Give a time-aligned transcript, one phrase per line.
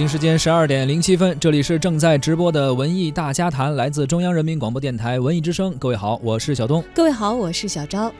[0.00, 5.76] 北京时间十二点零七分，这里是正在直播的文艺大家谈，来自中央人民广播电台文艺之声。
[5.78, 6.82] 各位好，我是小东。
[6.94, 8.10] 各位好，我是小昭。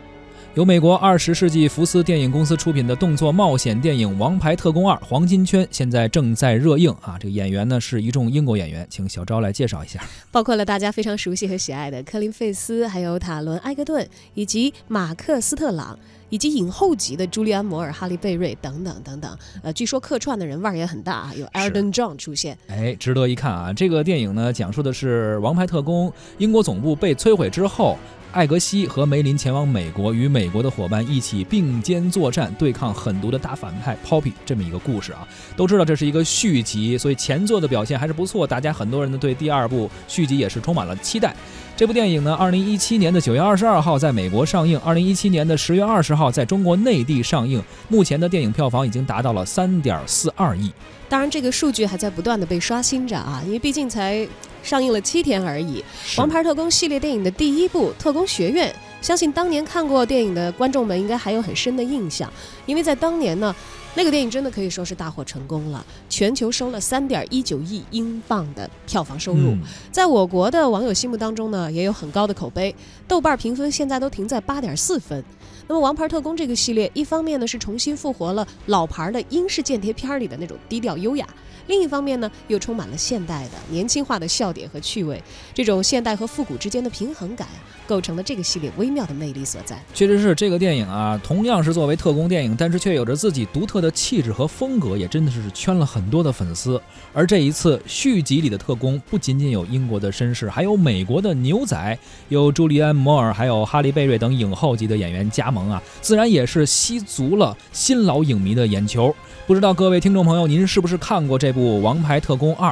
[0.54, 7.16] 由美国二十世纪福斯电影公司出品的动作冒险电影《王牌特工二：黄金圈》现在正在热映啊！
[7.20, 10.02] 这个演员呢是一众英国演员，请小昭来介绍一下。
[10.32, 15.96] 包括了大家非常熟悉和喜爱的科林·费斯，还有塔伦·埃格顿，以及马克·斯特朗，
[16.30, 19.38] 以及影后级的朱利安·摩尔、哈利·贝瑞等等等等。
[19.62, 22.58] 呃，据说客串的人腕儿也很大啊，有 Elton John 出现。
[22.66, 23.72] 哎，值得一看啊！
[23.72, 27.96] 这个电影呢，讲述的是王牌特工英国总部被摧毁之后。
[28.32, 35.26] 艾格西和梅林前往美国，与美国的伙伴一起并肩作战，对抗狠毒的大反派 Poppy，这么一个故事啊。
[35.56, 41.34] 都知道这是一个续集，所以前作的表现还是不错，大家很多人呢对第二部续集也是充满了期待。
[41.76, 47.60] 这部电影呢，二零一七年的九月二十二号在美国上映，二零一七年的十月二十号在中国内地上映。
[47.88, 50.70] 目前的电影票房已经达到了三点四二亿。
[51.08, 54.28] 当然，这个数据还在不断的被刷新着啊，因为毕竟才
[54.62, 55.84] 上映了七天而已。
[56.16, 62.32] 王牌特工系列电影的第一部《特工学院》，相信当年看过电影的观众们应该还有很深的印象，
[62.66, 63.54] 因为在当年呢，
[63.94, 69.56] 那个电影真的可以说是大获成功了，全球收了三点一九亿英镑的票房收入，
[69.90, 72.74] 在我国的网友心目当中呢，也有很高的口碑，
[73.08, 75.24] 豆瓣评分现在都停在八点四分。
[75.66, 81.24] 那么，《王牌特工》这个系列，一方面呢是重新复活了老牌的英式间谍片里的那种低调优雅。
[81.66, 85.22] 另一方面呢，又充满了现代的年轻化的笑点和趣味，
[85.54, 87.46] 这种现代和复古之间的平衡感，
[87.86, 89.80] 构成了这个系列微妙的魅力所在。
[89.94, 96.80] 确实是这个电影啊，同样是作为特工电影，但是却有着自己独特的气质和风格，也真的是圈了很多的粉丝。
[97.12, 101.98] 而这一次续集里的特工，不仅仅有英国的绅士，还有美国的牛仔，
[102.28, 109.14] 有朱利安·摩尔，还有哈利·贝瑞等影后级的演员加盟啊，自然也是吸足了新老影迷的眼球。
[109.46, 112.70] 不知道各位听众朋友，您是不是看过这部《王牌特工二》？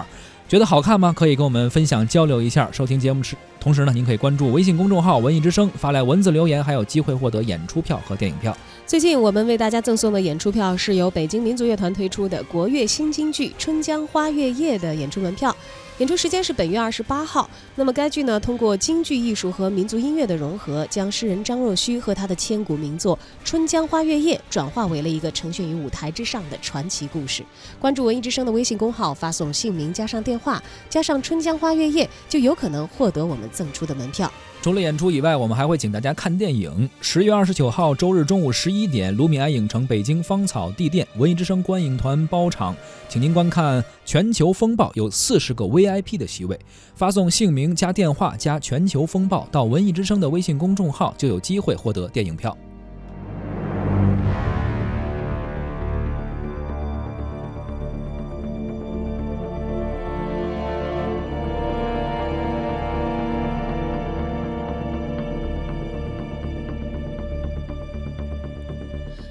[0.48, 1.12] 觉得好看吗？
[1.14, 2.68] 可以跟我们分享交流一下。
[2.72, 8.56] 收听节目时，同时呢，您可以关注微信公众号“文艺之声”，发来文字留言，还有机会获得演出票和电影票。
[8.86, 15.54] 最近我们为大家赠送的演出票是由北京民族乐团推出的国乐新京剧《春江花月夜》的演出门票。
[15.98, 17.50] 演出时间是本月二十八号。
[17.74, 27.44] 那么该剧呢，通过京剧艺术和民族音乐的融合，将诗人张若虚和他的千古名作《春江花月夜》转化为了一个呈现于舞台之上的传奇故事。
[27.80, 34.32] 关注文艺之声的微信公号，发送姓名加上电话加上《春江花月夜》，就有可能获得我们赠出的门票。
[34.60, 36.90] 除了演出以外，我们还会请大家看电影。
[37.00, 42.74] 十月二十九号周日中午十一点，卢米埃影城北京芳草地店文艺之声观影团包场，
[43.08, 46.58] 请您观看《全球风暴》，有四十个 VIP 的席位。
[46.96, 52.54] 发送姓名加电话加《全球风暴》到文艺之声的微信公众号，就有机会获得电影票。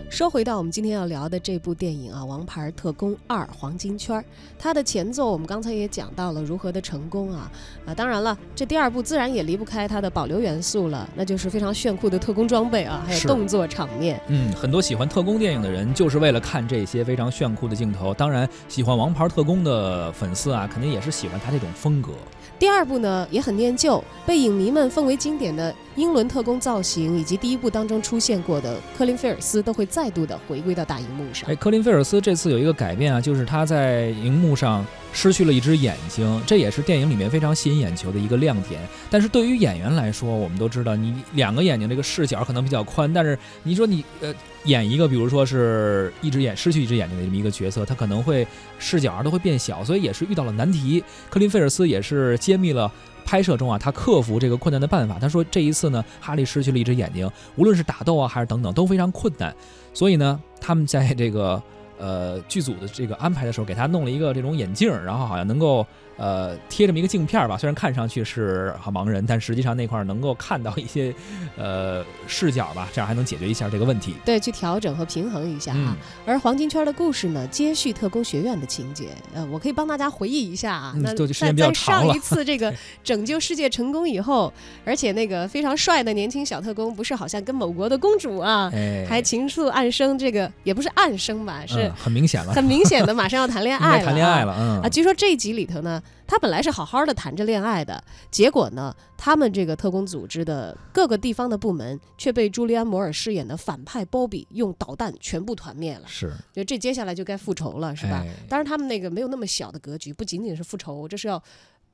[0.09, 4.17] 说回到我们今天要聊的这部电影啊，《王牌特工二：黄金圈》，
[4.57, 7.51] 它的前作我们刚才也讲到了如何的成功啊
[7.85, 7.93] 啊！
[7.93, 14.19] 当然了，这第二部自然也离不开它的保留元素了，那就是非常炫酷的特工装备啊，还有动作场面。
[14.27, 18.13] 嗯，很多喜欢特工电影的人就是为了看这些非常炫酷的镜头。
[18.13, 22.13] 当然，喜欢《王牌特工》的粉丝啊，肯定也是喜欢他这种风格。
[22.57, 31.49] 第二部呢也很念旧，被影迷们奉为经典的英伦特工造型，以及第一部当中出现过的科林·菲尔斯都会再度的回归到大荧幕上。
[31.49, 38.79] 哎，科林·菲尔斯这次有一个改变啊，就是他在荧幕上失去了一只眼睛，这也是电影里面非常吸引眼球的一个亮点。
[39.09, 44.31] 但是对于演员来说，我们都知道，你两个眼睛这个视角可能比较宽，但是你说你呃
[44.65, 48.45] 演一个，比如说是一只眼失去一只眼睛的这么一个角色，他可能会
[48.77, 51.03] 视角都会变小，所以也是遇到了难题。
[51.27, 52.37] 科林·菲尔斯也是。
[52.37, 52.91] 揭秘了
[53.27, 55.19] 拍摄中啊，他克服这个困难的办法。
[55.19, 59.53] 他说，这一次呢，哈利失去了一只眼睛，无论是打斗啊，还是等等，都非常困难。
[59.93, 61.61] 所以呢，他们在这个
[61.99, 65.85] 呃剧组的这个安排的时候，给他弄了一个这种眼镜，然后好像能够。
[66.17, 71.13] 呃，贴这么一个镜片吧，虽然看上去是盲人，但实际上那块能够看到一些
[71.55, 74.15] 呃视角吧，这样还能解决一下这个问题。
[74.25, 75.95] 对，去调整和平衡一下啊。
[76.25, 79.09] 而黄金圈的故事呢，接续特工学院的情节。
[79.33, 80.95] 呃，我可以帮大家回忆一下啊。
[80.97, 82.73] 那在在上一次这个
[83.03, 84.51] 拯救世界成功以后，
[84.83, 88.71] 而且那个非常帅的年轻小特工，不是好像跟某国的公主啊，
[89.07, 94.55] 还情愫暗生，这个也不是暗生吧，是很明显了，很明显的马上要谈恋爱了， 谈恋爱了。
[94.59, 96.01] 嗯啊，据说这一集里头呢。
[96.25, 106.03] 他本来是好好的谈着恋爱的，结果呢，他们这个特工组织的各个地方的部门却被朱利安·摩尔饰演的反派波比用导弹全部团灭了。
[106.05, 108.23] 是，就这接下来就该复仇了，是吧？
[108.25, 111.41] 哎当然，他们那个没有那么小的格局，不仅仅是复仇，这是要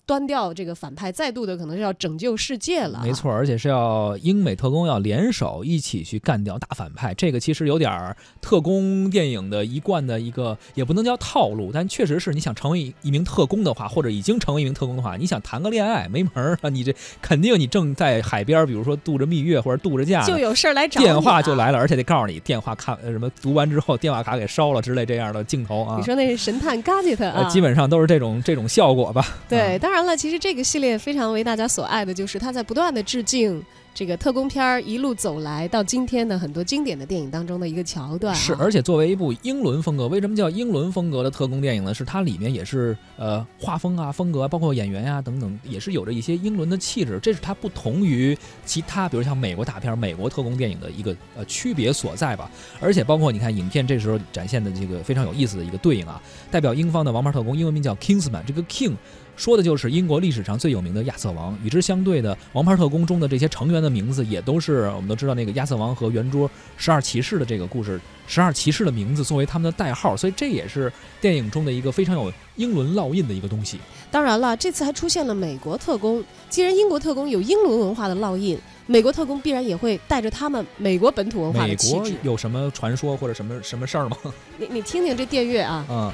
[0.06, 3.00] 端掉这个反派，再度的可能是要拯救世界了。
[3.02, 3.14] 没。
[3.14, 7.14] 错，而且是要英美特工要联手一起去干掉大反派。
[7.14, 16.70] 这个其实有点儿特工电影的一贯的一个，也不能叫套路，但确实是你想成为一一名特工的话，或者已经成为一名特工的话，你想谈个恋爱没门儿啊！
[16.70, 27.34] 你这肯定你正在海边，比如说度着蜜月或者度着假，就有事儿来找你电话就来了，而且得告诉你电话看呃什么读完之后电话卡给烧了之类这样的镜头啊你，说那是神探 Gadget 啊？
[27.36, 29.24] 呃基本上都是这种这种效果吧。
[29.48, 33.64] 对，嗯当当然了，其实这个系列非常为大家所爱的，就是它在不断的致敬
[33.94, 41.94] 这个特工片儿一路走来到今天的很多经典的电影当中的一个桥段、是，而且作为一部英伦风格，为什么叫英伦风格的特工电影呢？
[41.94, 48.36] 是它里面也是呃画风啊、风格，包括演员呀、等等，也是有着一些英伦的气质，这是它不同于
[48.66, 52.50] 其他，比如像美国大片、美国特工电影的一个呃区别所在吧。
[52.80, 56.20] 而且包括你看影片这时候展现的这个非常有意思的一个对应啊，
[56.50, 58.96] 代表英方的王牌特工，英文名叫 Kingsman，这个 King。
[59.36, 73.80] 说的就是英国历史上最有名的亚瑟王，与之相对的，《王牌特工》中的这些成员的名字也都是我们都知道那个亚瑟王和圆桌十二骑士的这个故事，十二骑士的名字作为他们的代号，所以这也是电影中的一个非常有英伦烙印的一个东西。
[74.12, 76.24] 当然了，这次还出现了美国特工。
[76.50, 82.08] 既然英国特工有英伦文化的烙印，美国特工必然也会带着他们美国本土文化的美国。
[82.22, 84.16] 有什么传说或者什么什么事儿吗？
[84.60, 86.12] 你你听听这电乐啊，嗯，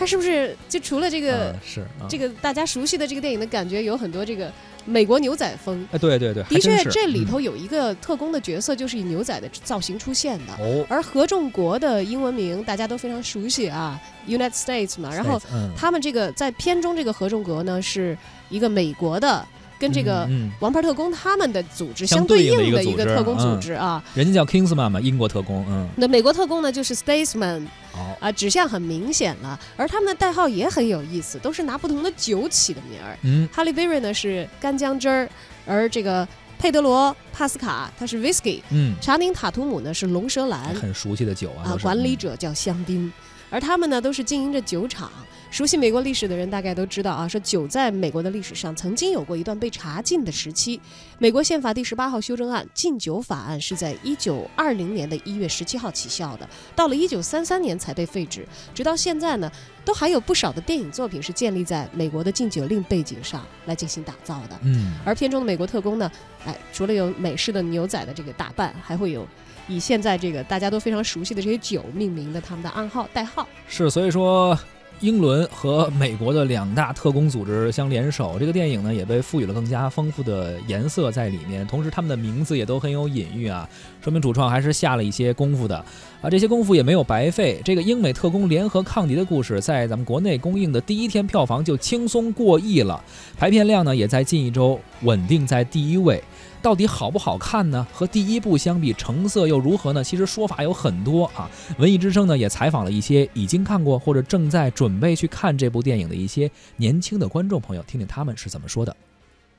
[0.00, 4.50] 它是不是就除了这个、嗯是啊，这个大家熟悉的这个电影的感觉，有很多这个
[4.86, 5.86] 美国牛仔风？
[5.92, 10.54] 哎，对对对，的确，这里头嗯有一个特工的角色，就是以牛仔的造型出现的。
[10.58, 15.14] 哦，而合众国的英文名大家都非常熟悉啊，United States 嘛。
[15.14, 18.16] 然后嗯他们这个在片中这个合众国呢，是
[18.48, 19.46] 一个美国的，
[19.80, 20.28] 跟这个
[20.60, 23.60] 王牌特工他们的组织相相对对应的一个特工组嗯。
[23.60, 24.04] 织啊。
[24.14, 29.58] 人家叫 Kingsman 嘛，英国特工，嗯，那美国特工呢，就是 Statesman 哦，啊，指向很明显了。
[29.76, 33.16] 而他们的代号也很有意思，都是拿不同的酒起的名儿。
[33.22, 35.26] 嗯，哈利·贝瑞呢是干姜汁儿，
[35.66, 36.28] 而这个
[36.58, 40.74] 佩德罗·帕斯卡他是 Whisky，嗯，查宁·塔图姆呢是龙舌兰。
[40.74, 42.18] 很熟悉的酒啊，啊管理嗯。
[42.18, 43.10] 者叫香槟，
[43.48, 45.10] 而他们呢都是经营着酒厂。
[45.50, 50.80] 熟悉美国历史的人大概都知道啊，说酒在美国的历史上曾经有过一段被查禁的时期。
[51.18, 58.46] 美国宪法第十八号修正案禁酒法案是在一九二零年的一月十七号起效的，到了一九三三年才被废止。
[58.72, 59.50] 直到现在呢，
[59.84, 64.56] 都还有不少的电影作品是建立在美国的禁酒令背景上来进行打造的。
[64.62, 66.10] 嗯，而片中的美国特工呢，
[66.46, 69.26] 哎，除了有美式的牛仔的这个打扮，还会有
[69.66, 73.46] 以现在这个大家都非常熟悉的这些酒命名的他们的暗号代号。
[73.66, 74.56] 是，所以说。
[75.00, 83.66] 英伦和美国的两大特工组织相联手，这个电影呢也被赋予了更加丰富的颜色在里面，同时他们的名字也都很有隐喻啊，
[84.04, 85.82] 说明主创还是下了一些功夫的
[86.20, 87.62] 啊，这些功夫也没有白费。
[87.64, 93.02] 这个英美特工联合抗敌的故事，在咱们国内公映的第一天票房就轻松过亿了，
[93.38, 96.22] 排片量呢也在近一周稳定在第一位。
[96.62, 97.86] 到底好不好看呢？
[97.92, 100.04] 和第一部相比，成色又如何呢？
[100.04, 101.50] 其实说法有很多啊。
[101.78, 108.94] 文艺之声呢也采访了一些已经看过或者正在准备去看这部电影的一些年轻的观众朋友，听听他们是怎么说的。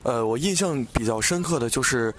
[0.03, 2.13] 呃，我印象比较深刻的就是，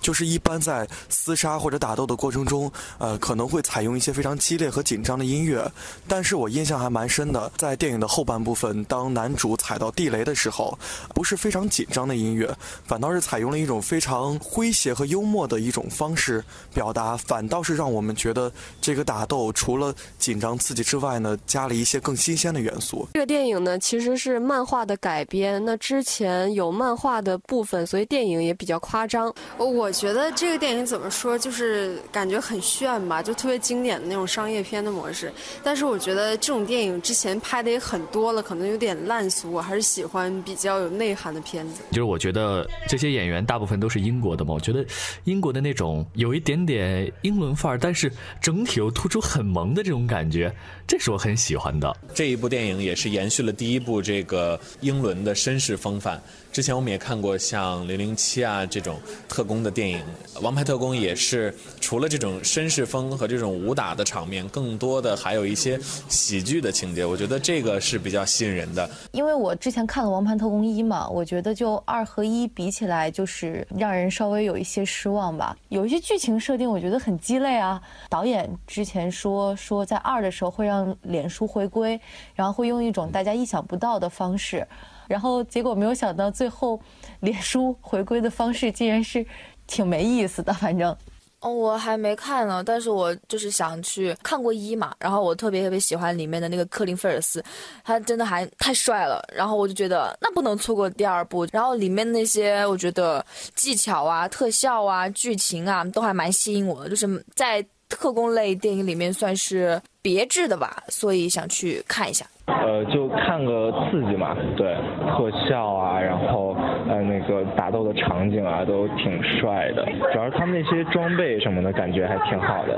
[0.00, 5.70] 就是一般在厮杀或者打斗的过程中，呃，可能会采用一些非常激烈和紧张的音乐。
[6.06, 10.78] 但是我印象还蛮深的，在电影的后半部分，当男主踩到地雷的时候，
[11.14, 12.54] 不是非常紧张的音乐，
[12.86, 23.08] 反倒是采用了一种非常诙谐和幽默的一种方式表达，反倒是让我们觉得这个打斗除了紧张刺激之外呢，加了一些更新鲜的元素。
[23.14, 25.64] 这个电影呢，其实是漫画的改编。
[25.64, 29.34] 那之前有漫画的部分，所以电影也比较夸张。
[29.56, 35.32] 我觉得这个电影怎么说，就是感觉很炫吧，就特别经典的那种商业片的模式。
[35.62, 39.50] 但是我觉得这种电影之前拍的也很多了，可能有点烂俗。
[39.50, 41.82] 我还是喜欢比较有内涵的片子。
[41.90, 44.84] 就是我觉得这些演员大部分都是英国的嘛，我觉得
[45.24, 50.54] 英国的那种有一点点英伦范儿，但是整体又突出很萌的这种感觉，
[50.86, 51.94] 这是我很喜欢的。
[52.12, 56.20] 这一部电影也是延续了第一部这个英伦的绅士风范，
[56.54, 58.96] 之前我们也看过像《零零七》啊这种
[59.28, 59.98] 特工的电影，
[60.40, 65.76] 《王牌特工》也是除了这种绅士风和这种武打的场面，更多的还有一些
[66.08, 67.04] 喜剧的情节。
[67.04, 68.88] 我觉得这个是比较吸引人的。
[69.10, 75.56] 因为我之前看了《王牌特工一》嘛，我觉得就二和一比起来，就是让人稍微有一些失望吧。
[75.70, 77.82] 有一些剧情设定我觉得很鸡肋啊。
[78.08, 82.00] 导演之前说说在二的时候会让脸书回归，
[82.32, 84.64] 然后会用一种大家意想不到的方式。
[85.08, 86.80] 然后结果没有想到，最后
[87.20, 89.24] 脸书回归的方式竟然是
[89.66, 90.52] 挺没意思的。
[90.52, 90.96] 反正，
[91.40, 94.94] 哦，我还没看呢，但是我就是想去看过一嘛。
[94.98, 97.44] 然后我特别特别喜欢里面的那个克林菲尔斯，
[97.84, 99.22] 他真的还太帅了。
[99.34, 101.46] 然后我就觉得那不能错过第二部。
[101.52, 112.26] 然后里面那些我觉得技巧啊、特效啊、剧情啊都还蛮吸引我的，就是在特工类电影里面算是别致的吧，所以想去看一下。
[112.46, 114.74] 呃，就看个刺激嘛，对，
[115.14, 116.56] 特效啊，然后
[116.88, 119.86] 呃那个打斗的场景啊，都挺帅的。
[120.12, 122.76] 主要是他们那些装备什么的，感觉还挺好的。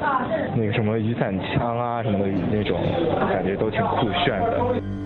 [0.55, 2.79] 那个什么雨伞枪啊什么的那种，
[3.33, 5.06] 感觉都挺酷炫的。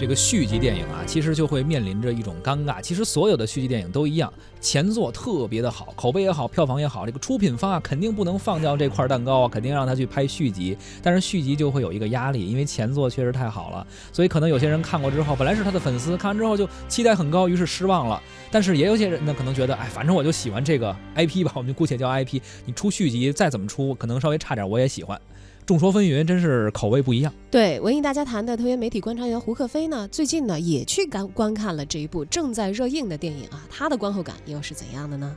[0.00, 2.80] 这个续集电影啊，其实就会面临着一种尴尬。
[2.80, 10.74] 其实所有的续集电影都一样，前作特别的好，口碑也好，票房也好，这个出品方啊肯定不能放掉这块蛋糕啊，肯定让他去拍续集。
[11.02, 18.22] 但是续集就会有一个压力，因为前作确实太好了，所以可能有些人看过之后，本来是他的粉丝，看完之后就期待很高，于是失望了。
[18.50, 22.40] 但是也有些人呢，可能觉得，哎，反正我就喜欢这个 IP 吧，我们就姑且叫 IP。
[22.64, 25.20] 你出续集再怎么出，可能稍微差点，我也喜欢。
[25.70, 27.32] 众说纷纭，真是口味不一样。
[27.48, 35.36] 对，文艺大家谈的特约媒体观察员胡克飞呢，最近呢也去观观看了这一部正在热映的电影啊，他的观后感又是怎样的呢？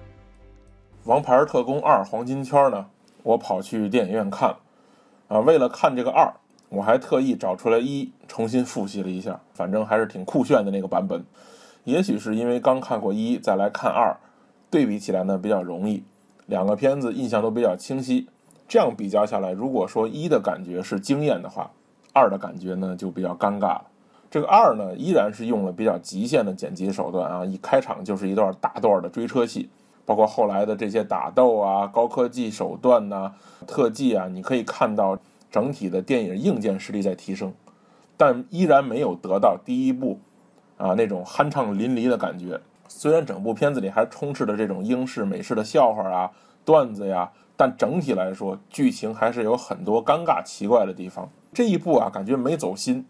[1.07, 2.83] 《王牌特工二：黄金圈》呢，
[3.21, 4.57] 我跑去电影院看了
[5.27, 6.33] 啊，为了看这个二，
[6.69, 11.23] 我还特意找出来一重新复习了一下，反正还是挺酷炫的那个版本。
[11.83, 14.17] 也许是因为刚看过一，再来看二，
[14.71, 16.03] 对比起来呢比较容易，
[16.47, 18.27] 两个片子印象都比较清晰。
[18.67, 21.69] 这样比较下来，如果说一的感觉是惊艳的话，
[22.11, 23.85] 二的感觉呢就比较尴尬了。
[24.31, 29.69] 这个二呢，依然是用了比较极限的剪辑手段啊，一开场就是一段大段的追车戏，
[30.05, 33.31] 包括后来的这些打斗啊、高科技手段呐、
[33.67, 35.19] 特技啊，你可以看到
[35.51, 37.53] 整体的电影硬件实力在提升，
[38.17, 40.19] 但依然没有得到第一部
[40.77, 42.59] 啊那种酣畅淋漓的感觉。
[42.87, 46.31] 虽然整部片子里还充斥着这种英式、美式的笑话啊、
[46.65, 47.29] 段子呀。
[47.55, 51.29] 但整体来说，剧情还是有很多尴尬奇怪的地方。
[51.53, 53.05] 这一部啊，感觉没走心，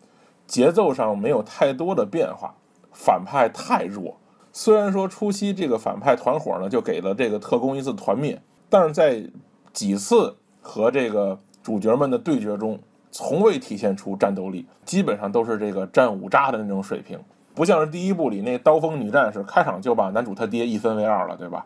[0.45, 2.53] 节奏上没有太多的变化，
[2.91, 4.17] 反派太弱。
[4.51, 9.23] 虽然说初期这个反派团伙呢，就给了这个特工一次团灭，但是在
[9.71, 12.77] 几次和这个主角们的对决中，
[13.11, 17.17] 从未体现出战斗力，基本上都是这个战五渣的那种水平，
[17.55, 21.65] 不像是第一部里那刀锋女战士，开场就把男主他爹一分为二了，对吧？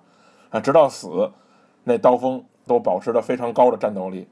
[0.51, 1.31] 啊，直到死，
[1.84, 2.46] 那刀锋。
[2.67, 4.27] 都保持着非常高的战斗力，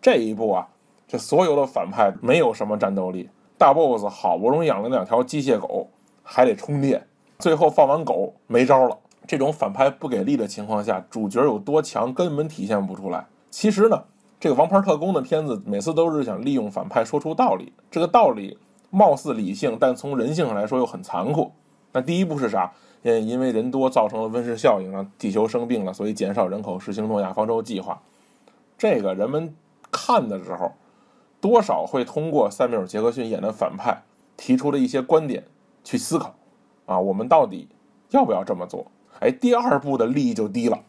[0.00, 0.68] 这一步啊，
[1.06, 3.28] 这所有的反派没有什么战斗力，
[3.58, 5.88] 大 boss 好不容易养了两条机械狗，
[6.22, 7.06] 还得充电，
[7.38, 8.96] 最后放完狗没招了。
[9.26, 13.26] 这种反派不给力的情况下，主角有多强根本体现不出来。
[13.50, 14.02] 其实呢，
[14.40, 18.58] 这个王牌特工的片子每次都是想利用反派说出道理，这个道理
[18.90, 21.52] 貌似理性，但从人性上来说又很残酷。
[21.92, 22.72] 那第一步是啥？
[23.02, 28.02] 因因为人多造成了温室效应，让地球生病了，所以减少人口，实行诺亚方舟计划。
[28.76, 29.54] 这个人们
[29.90, 30.72] 看的时候，
[31.40, 34.02] 多少会通过塞缪尔·杰克逊演的反派
[34.36, 35.44] 提出的一些观点
[35.82, 36.34] 去思考，
[36.84, 37.68] 啊，我们到底
[38.10, 38.86] 要不要这么做？
[39.20, 40.80] 哎，第二步的利益就低了，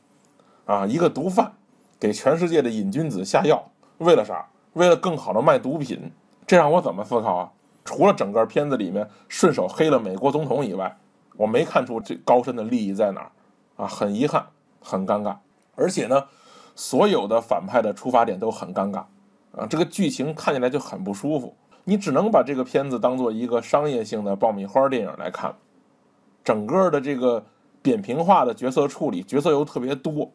[0.65, 1.53] 啊，一个毒贩
[1.99, 4.47] 给全世界的瘾君子下药，为了啥？
[4.73, 6.11] 为了更好的卖毒品。
[6.45, 7.51] 这让我怎么思考啊？
[7.85, 10.97] 除了整个片子里面顺手黑了美国总统以外。
[11.41, 13.31] 我没看出这高深的利益在哪儿，
[13.75, 14.45] 啊，很遗憾，
[14.79, 15.35] 很尴尬，
[15.75, 16.23] 而且呢，
[16.75, 18.99] 所有的反派的出发点都很尴尬，
[19.57, 25.55] 啊，这个剧情看起来就很不舒服，你只能把这个片子当做一个商业性的爆米花电影来看，
[26.43, 27.43] 整个的这个
[27.81, 30.31] 扁平化的角色处理，角色又特别多，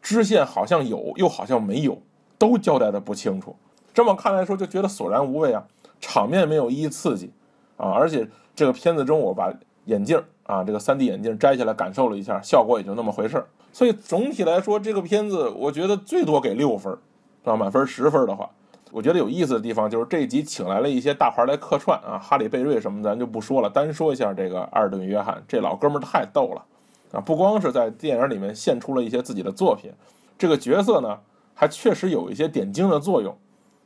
[0.00, 2.00] 支线好像有，又好像没有，
[2.38, 3.54] 都交代的不清楚，
[3.92, 5.62] 这么看来说就觉得索然无味啊，
[6.00, 7.30] 场面没有一刺激，
[7.76, 9.52] 啊，而且这个片子中我把。
[9.90, 13.46] 眼镜啊，这个 3D 眼镜摘下来感受了一下，效果也就那么回事儿。
[13.72, 16.96] 所以总体来说，这个片子我觉得最多给六分，
[17.44, 18.48] 啊，满分十分的话，
[18.92, 26.64] 我觉得有意思的地方就是这一集请来了一些大牌来客串啊，哈里贝瑞什么咱就不说了，单说一下这个阿尔顿约翰，这老哥们儿太逗了
[27.12, 27.20] 啊！
[27.20, 29.92] 不光是在电影里面献出了一些自己的作品，
[30.38, 31.18] 这个角色呢
[31.54, 33.36] 还确实有一些点睛的作用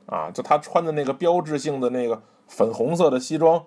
[0.07, 3.63] 啊，就他穿的那个标志性的那个粉红色的西装。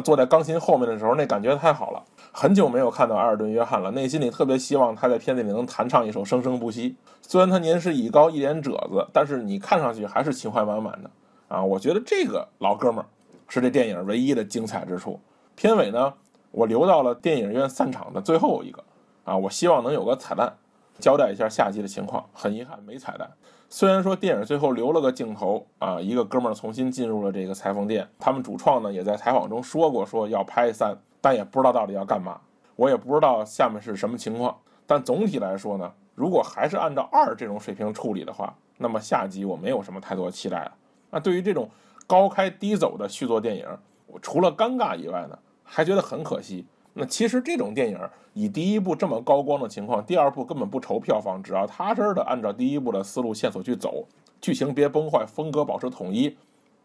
[0.00, 2.02] 坐在钢琴后面的时候，那感觉太好了。
[2.32, 6.90] 很久没有看到埃尔顿·约翰了，内心里特别希望他在片子里能弹唱一首《生生不息》。
[7.22, 11.10] 虽然他年事已高，一脸褶子，但是你看上去还是情怀满满的
[11.48, 11.62] 啊！
[11.62, 13.06] 我觉得这个老哥们儿
[13.48, 15.20] 是这电影唯一的精彩之处。
[15.56, 16.14] 片尾呢，
[16.50, 18.84] 我留到了电影院散场的最后一个
[19.24, 20.52] 啊，我希望能有个彩蛋，
[20.98, 22.24] 交代一下下集的情况。
[22.32, 23.28] 很遗憾没彩蛋。
[23.70, 30.98] 虽然说电影最后留了个镜头啊，一个哥们儿重新进入了这个裁缝店，他们主创呢也在采访中说过说要拍三。
[31.20, 32.40] 但也不知道到底要干嘛，
[32.76, 34.56] 我也不知道下面是什么情况。
[34.86, 40.72] 但总体来说呢，如果还是按照二这种水平处理的话，那么下集我没有什么太多期待了。
[41.10, 41.68] 那对于这种
[42.06, 43.66] 高开低走的续作电影，
[44.06, 46.64] 我除了尴尬以外呢，还觉得很可惜。
[46.98, 47.96] 那其实这种电影
[48.32, 54.04] 以第一部这么高光的情况，第二部根本不愁票房，只要踏实的按照第一部的思路线索去走，
[54.40, 56.36] 剧情别崩坏，风格保持统一，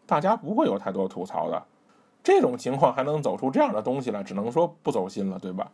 [0.06, 1.60] 大家不会有太多吐槽的。
[2.22, 5.72] 这种情况还能走出这样的东西来，只能说不走心了，对吧？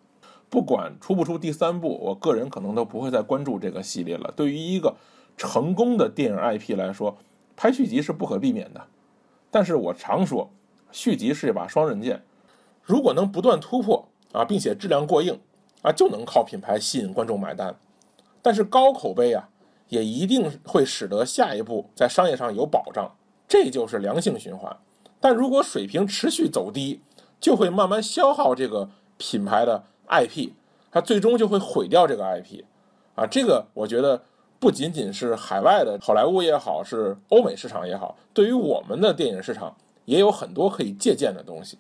[0.49, 4.33] 不管出不出第三部，我个人可能都不会再关注这个系列了。
[4.35, 4.97] 对于一个
[5.37, 7.19] 成功的电影 IP 来说，
[7.57, 8.81] 拍续集是不可避免的。
[9.51, 10.51] 但是我常说，
[10.91, 12.23] 续集是一把双刃剑，
[12.83, 15.39] 如果能不断突破啊，并且质量过硬
[15.83, 17.75] 啊，就能靠品牌吸引观众买单。
[18.43, 19.49] 但是高口碑啊，
[19.89, 23.11] 也一定会使得下一步在商业上有保障，
[23.49, 24.75] 这就是良性循环。
[25.21, 27.01] 但如果水平持续走低，
[27.39, 30.51] 就会慢慢消耗这个品牌的 IP，
[30.91, 32.63] 它最终就会毁掉这个 IP，
[33.15, 34.23] 啊，这个我觉得
[34.59, 41.79] 不仅仅是海外的好莱坞也好，是欧美市场也好，对于我们的电影市场也有很多可以借鉴的东西。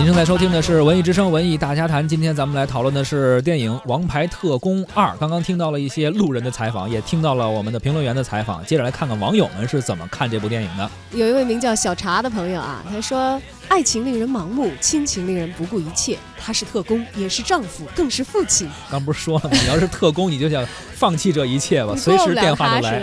[0.00, 5.08] 您正在收听的是《文艺之声·文艺大家谈》，今天咱们来讨论的是电影《王牌特工二》。
[5.18, 8.64] 刚刚听到了一些路人的采访，也听到了我们的评论员的采访。
[8.64, 10.90] 接着来看看网友们是怎么看这部电影的。
[11.10, 13.38] 有一位名叫小茶的朋友啊，他说。
[13.70, 16.18] 爱情令人盲目，亲情令人不顾一切。
[16.36, 18.68] 他是特工，也是丈夫，更是父亲。
[18.90, 19.56] 刚不是说了吗？
[19.62, 23.00] 你要是特工，你就想放弃这一切吧，随时电话都来。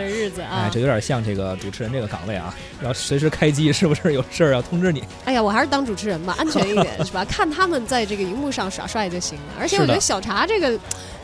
[0.52, 2.54] 哎，这有点像这个主持人这个岗位啊，
[2.84, 5.02] 要随时开机，是不是有事儿要通知你？
[5.24, 7.24] 哎呀，我还是当主持人吧，安全一点是吧？
[7.30, 9.54] 看他们在这个荧幕上耍帅就行了。
[9.58, 10.78] 而且我觉得小茶这个，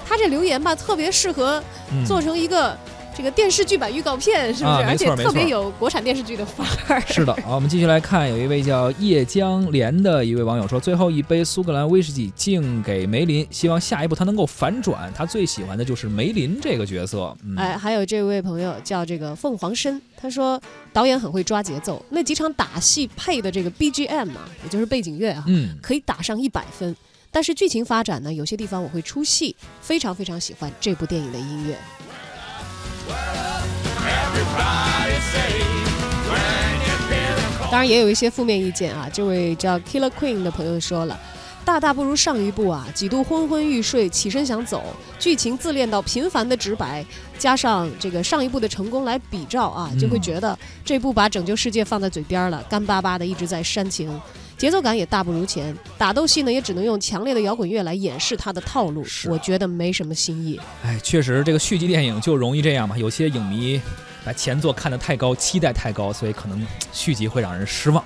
[0.08, 1.62] 他这留言吧，特别适合
[2.08, 2.78] 做成一个。
[3.16, 4.84] 这个电视剧版预告片是不是？
[4.84, 7.02] 而且特别有国产电视剧的范儿。
[7.08, 15.12] 是的， 好，我们继续来看，有一位叫叶江莲的一位网友说：“最后一杯苏格兰威士忌敬给梅林，希望下一步他能够反转。
[15.16, 20.60] 他最喜欢的就是梅林这个角色。”哎，还有这位朋友叫这个凤凰参，他说
[20.92, 26.96] 导演很会抓节奏，那几场打戏配的这个 BGM 啊，也就是背景乐啊，嗯，可以打上一百分。
[27.32, 31.76] 但是剧情发展呢，有些地方我会出戏，非常非常喜欢这部电影的音乐。
[37.72, 41.20] 当然也有一些负面意见啊，这位叫 Killer Queen 的朋友说了，
[41.66, 44.84] 大大不如上一部啊，几度昏昏欲睡，起身想走，
[45.18, 47.04] 剧情自恋到频繁的直白，
[47.40, 54.22] 加上这个上一部的成功来比照啊，就会觉得这部把拯救世界放在嘴边了，干巴巴的一直在煽情。
[54.64, 60.58] 节奏感也大不如前，打斗戏呢也只能用强烈的摇滚乐来掩饰它的套路，我觉得没什么新意。
[60.86, 63.82] 哎，确实这个续集电影就容易这样嘛，有些影迷
[64.24, 68.02] 把前作看得太高，期待太高，所以可能续集会让人失望。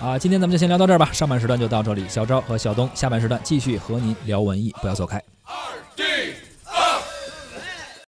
[0.00, 5.22] 啊，今天咱们就先聊到这儿吧，上半时段就到这里，小昭和小东下半时段继续和您聊文艺，不要走开。